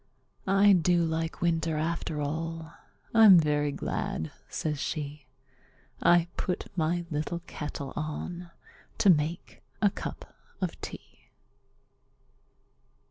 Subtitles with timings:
[0.47, 2.73] "I do like winter after all;
[3.13, 5.27] I'm very glad," says she,
[6.01, 8.49] "I put my little kettle on
[8.97, 11.25] to make a cup of tea!"